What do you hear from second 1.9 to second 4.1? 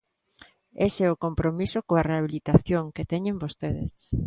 rehabilitación que teñen vostedes.